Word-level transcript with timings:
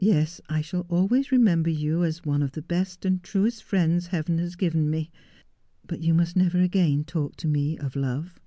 Yes, 0.00 0.40
I 0.48 0.60
shall 0.60 0.86
always 0.88 1.30
remember 1.30 1.70
you 1.70 2.02
as 2.02 2.24
one 2.24 2.42
of 2.42 2.50
the 2.50 2.62
best 2.62 3.04
and 3.04 3.22
truest 3.22 3.62
friends 3.62 4.08
Heaven 4.08 4.38
has 4.38 4.56
given 4.56 4.90
me. 4.90 5.12
But 5.86 6.00
you 6.00 6.14
must 6.14 6.34
never 6.36 6.58
again 6.58 7.04
talk 7.04 7.36
to 7.36 7.46
me 7.46 7.78
of 7.78 7.94
love. 7.94 8.40